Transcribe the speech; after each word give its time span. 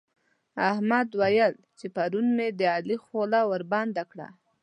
احمد 0.69 1.07
ويل 1.21 1.53
چې 1.79 1.85
پرون 1.95 2.27
مې 2.37 2.47
د 2.59 2.61
علي 2.75 2.97
خوله 3.05 3.41
وربنده 3.51 4.03
کړه. 4.11 4.27